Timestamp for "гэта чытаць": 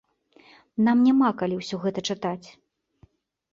1.85-2.47